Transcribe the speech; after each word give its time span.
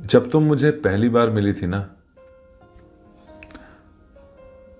जब 0.00 0.30
तुम 0.30 0.42
मुझे 0.42 0.70
पहली 0.70 1.08
बार 1.08 1.30
मिली 1.30 1.52
थी 1.52 1.66
ना, 1.66 1.78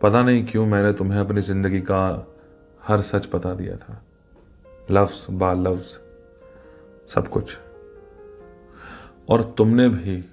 पता 0.03 0.23
नहीं 0.23 0.45
क्यों 0.46 0.67
मैंने 0.67 0.93
तुम्हें 0.93 1.19
अपनी 1.19 1.41
ज़िंदगी 1.41 1.81
का 1.81 2.27
हर 2.82 3.00
सच 3.00 3.29
बता 3.35 3.55
दिया 3.55 3.77
था। 3.77 4.03
लफ्ज 4.91 5.27
बा 5.31 5.53
लफ्ज, 5.53 5.87
सब 7.14 7.29
कुछ। 7.29 7.57
और 9.29 9.43
तुमने 9.59 9.89
भी 9.89 10.25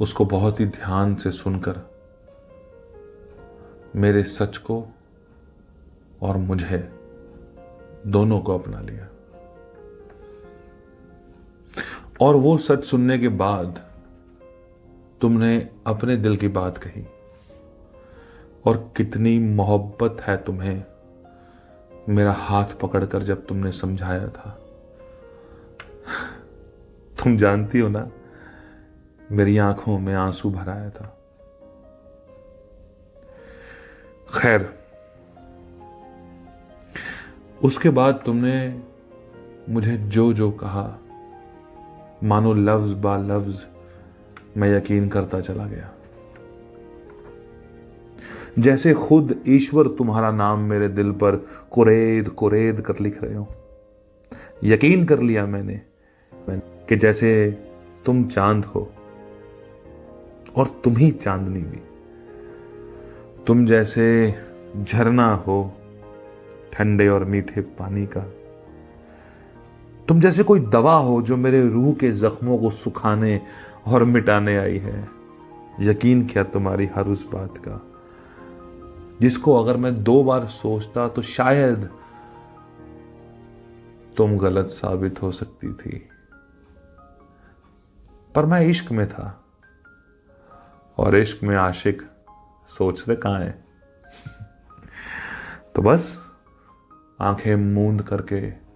उसको 0.00 0.24
बहुत 0.24 0.60
ही 0.60 0.66
ध्यान 0.66 1.14
से 1.14 1.30
सुनकर 1.30 1.80
मेरे 3.96 4.22
सच 4.22 4.56
को 4.56 4.86
और 6.22 6.36
मुझे 6.36 6.78
दोनों 8.06 8.40
को 8.40 8.58
अपना 8.58 8.80
लिया। 8.80 9.08
और 12.20 12.34
वो 12.34 12.58
सच 12.58 12.84
सुनने 12.84 13.18
के 13.18 13.28
बाद 13.28 13.86
तुमने 15.20 15.70
अपने 15.86 16.16
दिल 16.16 16.36
की 16.36 16.48
बात 16.48 16.78
कही। 16.78 17.06
और 18.66 18.92
कितनी 18.96 19.38
मोहब्बत 19.38 20.20
है 20.20 20.36
तुम्हें 20.36 20.84
मेरा 22.08 22.32
हाथ 22.32 22.64
पकड़कर 22.64 23.22
जब 23.22 23.46
तुमने 23.46 23.72
समझाया 23.72 24.28
था। 24.28 24.60
तुम 27.22 27.36
जानती 27.36 27.78
हो 27.78 27.88
ना, 27.88 28.10
मेरी 29.32 29.58
आँखों 29.58 29.98
में 29.98 30.14
आँसू 30.14 30.50
भराया 30.50 30.90
था। 30.90 31.18
खैर, 34.38 34.78
उसके 37.64 37.90
बाद 37.90 38.22
तुमने 38.26 38.82
मुझे 39.68 39.96
जो 39.96 40.32
जो 40.32 40.50
कहा 40.50 40.98
मानो 42.24 42.52
लफ्ज 42.54 42.92
बा 42.92 43.16
लफ्ज 43.18 43.64
मैं 44.56 44.68
यकीन 44.76 45.08
करता 45.08 45.40
चला 45.40 45.66
गया। 45.66 45.90
जैसे 48.58 48.94
खुद 48.94 49.34
ईश्वर 49.48 49.88
तुम्हारा 49.88 50.30
नाम 50.30 50.60
मेरे 50.60 50.88
दिल 50.88 51.10
पर 51.12 51.36
कुरेद 51.70 52.28
कुरेद 52.28 52.80
कर 52.80 52.98
लिख 53.00 53.22
रहे 53.22 53.34
हो। 53.34 53.46
यकीन 54.64 55.04
कर 55.04 55.20
लिया 55.20 55.46
मैंने 55.46 55.80
कि 56.88 56.96
जैसे 56.96 57.30
तुम 58.06 58.24
चाँद 58.24 58.64
हो 58.64 58.90
और 60.56 60.66
तुम 60.84 60.96
ही 60.96 61.10
चांदनी 61.10 61.60
भी। 61.60 61.80
तुम 63.46 63.66
जैसे 63.66 64.34
झरना 64.84 65.32
हो 65.36 65.60
ठंडे 66.72 67.08
और 67.08 67.24
मीठे 67.24 67.60
पानी 67.60 68.06
का। 68.06 68.24
तुम 70.08 70.20
जैसे 70.20 70.42
कोई 70.42 70.60
दवा 70.60 70.94
हो 70.94 71.22
जो 71.22 71.36
मेरे 71.36 71.68
रूह 71.68 71.94
के 71.94 72.12
जख्मों 72.12 72.58
को 72.58 72.70
सुखाने 72.70 73.42
और 73.86 74.04
मिटाने 74.04 74.58
आई 74.58 74.78
है। 74.78 75.08
यकीन 75.80 76.26
किया 76.26 76.44
तुम्हारी 76.44 76.86
हर 76.86 77.06
उस 77.06 77.30
बात 77.32 77.54
का। 77.58 77.86
जिसको 79.20 79.62
अगर 79.62 79.76
मैं 79.76 80.04
दो 80.04 80.24
बार 80.24 80.46
सोचता 80.46 81.08
तो 81.08 81.22
शायद 81.22 81.90
तुम 84.16 84.38
गलत 84.38 84.66
साबित 84.66 85.22
हो 85.22 85.32
सकती 85.32 85.72
थी। 85.72 86.08
पर 88.34 88.46
मैं 88.46 88.60
इश्क 88.60 88.92
में 88.92 89.08
था 89.08 89.44
और 90.98 91.16
इश्क 91.16 91.44
में 91.44 91.56
आशिक 91.56 92.02
सोचते 92.68 93.16
कहाँ 93.16 93.40
है? 93.40 93.64
तो 95.74 95.82
बस 95.82 96.26
आँखें 97.20 97.56
मूंद 97.56 98.02
करके 98.02 98.67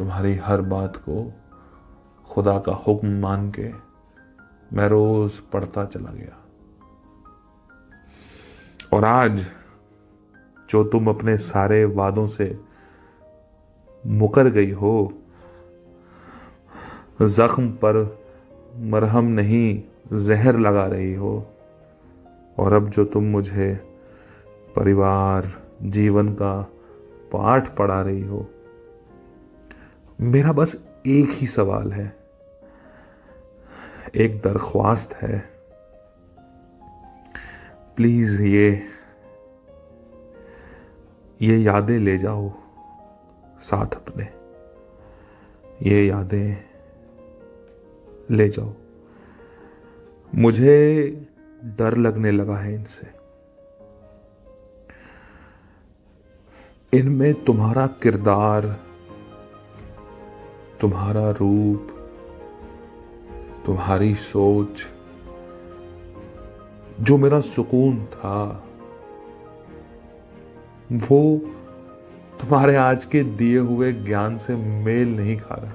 तुम्हारी 0.00 0.34
हर 0.34 0.60
बात 0.60 0.96
को 0.96 1.32
खुदा 2.30 2.58
का 2.58 2.72
हुक्म 2.72 3.20
मान 3.20 3.50
के 3.50 3.68
मैं 4.76 4.88
रोज 4.88 5.32
पढ़ता 5.32 5.84
चला 5.84 6.10
गया। 6.10 6.36
और 8.92 9.04
आज 9.04 9.46
जो 10.70 10.84
तुम 10.84 11.08
अपने 11.08 11.36
सारे 11.38 11.84
वादों 11.84 12.26
से 12.26 12.60
मुकर 14.06 14.48
गई 14.48 14.70
हो, 14.70 15.12
जख्म 17.22 17.70
पर 17.70 18.20
मरहम 18.76 19.24
नहीं, 19.24 19.82
जहर 20.12 20.58
लगा 20.58 20.86
रही 20.86 21.14
हो, 21.14 21.46
और 22.58 22.72
अब 22.72 22.88
जो 22.88 23.04
तुम 23.04 23.24
मुझे 23.24 23.74
परिवार, 24.76 25.50
जीवन 25.82 26.28
का 26.28 26.62
पाठ 27.32 27.76
पढ़ा 27.76 28.00
रही 28.02 28.22
हो 28.22 28.46
मेरा 30.20 30.52
बस 30.52 30.88
एक 31.06 31.28
ही 31.30 31.46
सवाल 31.46 31.92
है। 31.92 32.16
एक 34.14 34.42
दरख्वास्त 34.42 35.14
है। 35.14 35.50
प्लीज़ 37.96 38.42
ये 38.42 38.88
ये 41.42 41.58
यादें 41.58 41.98
ले 41.98 42.18
जाओ 42.18 42.52
साथ 43.60 43.86
अपने। 43.86 44.24
ये 45.90 46.06
यादें 46.06 46.64
ले 48.30 48.48
जाओ। 48.48 48.74
मुझे 50.34 51.02
डर 51.64 51.96
लगने 51.96 52.30
लगा 52.30 52.56
है 52.56 52.74
इनसे। 52.74 53.10
इनमें 56.98 57.44
तुम्हारा 57.44 57.86
किरदार 57.86 58.89
तुम्हारा 60.80 61.30
रूप, 61.30 61.88
तुम्हारी 63.66 64.14
सोच, 64.14 64.86
जो 67.00 67.16
मेरा 67.18 67.40
सुकून 67.40 68.06
था, 68.06 68.64
वो 70.92 71.38
तुम्हारे 72.40 72.76
आज 72.76 73.04
के 73.04 73.22
दिए 73.22 73.58
हुए 73.58 73.92
ज्ञान 73.92 74.38
से 74.38 74.56
मेल 74.56 75.16
नहीं 75.16 75.36
खा 75.36 75.54
रहा। 75.54 75.72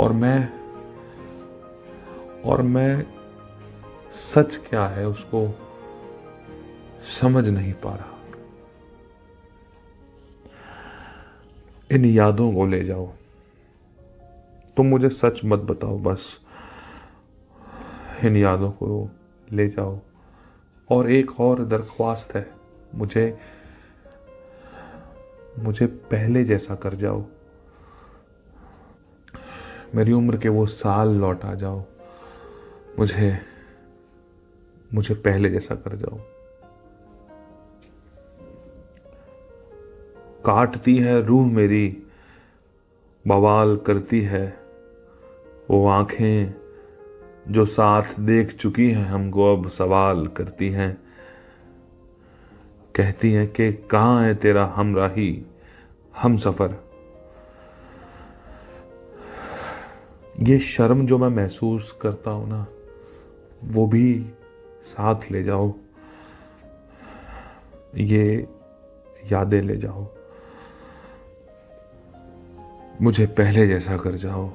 और 0.00 0.12
मैं 0.12 0.52
और 2.44 2.62
मैं 2.62 3.06
सच 4.12 4.56
क्या 4.56 4.86
है 4.86 5.08
उसको 5.08 5.58
समझ 7.20 7.48
नहीं 7.48 7.72
पा 7.72 7.94
रहा। 7.94 8.18
इन 11.90 12.04
यादों 12.04 12.52
को 12.52 12.66
ले 12.66 12.84
जाओ। 12.84 13.12
तुम 14.78 14.86
मुझे 14.86 15.08
सच 15.08 15.40
मत 15.44 15.58
बताओ, 15.58 15.98
बस 15.98 16.40
इन 18.24 18.36
यादों 18.36 18.70
को 18.70 19.10
ले 19.52 19.68
जाओ। 19.68 20.00
और 20.90 21.10
एक 21.10 21.40
और 21.40 21.64
दरख्वास्त 21.64 22.34
है, 22.34 22.50
मुझे 22.94 23.38
मुझे 25.58 25.86
पहले 25.86 26.44
जैसा 26.44 26.74
कर 26.74 26.94
जाओ। 26.94 27.24
मेरी 29.94 30.12
उम्र 30.12 30.38
के 30.38 30.48
वो 30.48 30.66
साल 30.66 31.08
लौट 31.08 31.44
आ 31.44 31.54
जाओ। 31.54 31.84
मुझे 32.98 33.38
मुझे 34.94 35.14
पहले 35.14 35.50
जैसा 35.50 35.74
कर 35.74 35.96
जाओ। 35.96 36.18
काटती 40.44 40.96
है 40.96 41.22
रूह 41.22 41.52
मेरी, 41.52 42.02
बवाल 43.26 43.76
करती 43.76 44.20
है 44.20 44.67
वो 45.70 45.88
आँखें 45.88 46.54
जो 47.48 47.64
साथ 47.64 48.02
देख 48.20 48.56
चुकी 48.56 48.90
हैं, 48.90 49.06
हमको 49.06 49.56
अब 49.56 49.68
सवाल 49.68 50.26
करती 50.26 50.68
हैं। 50.68 51.02
कहती 52.94 53.32
हैं 53.32 53.48
कि 53.48 53.72
कहाँ 53.72 54.24
है 54.24 54.34
तेरा 54.34 54.64
हमराही 54.64 55.46
हम 56.16 56.36
सफ़र 56.36 56.88
ये 60.40 60.58
शर्म 60.58 61.06
जो 61.06 61.18
मैं 61.18 61.28
महसूस 61.28 61.98
करता 62.00 62.30
हूँ 62.30 62.48
ना, 62.48 62.66
वो 63.64 63.86
भी 63.86 64.26
साथ 64.84 65.30
ले 65.30 65.42
जाओ। 65.42 65.74
ये 67.94 68.48
यादें 69.32 69.62
ले 69.62 69.76
जाओ। 69.76 70.06
मुझे 73.02 73.26
पहले 73.26 73.66
जैसा 73.66 73.96
कर 73.96 74.12
जाओ। 74.12 74.50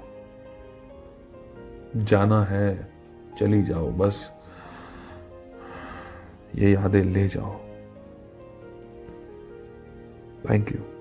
जाना 1.96 2.44
है 2.44 2.92
चली 3.40 3.64
जाओ 3.64 3.92
बस 3.92 4.32
ये 6.56 6.72
यादें 6.74 7.04
ले 7.04 7.28
जाओ। 7.28 7.54
Thank 10.50 10.72
you 10.72 10.93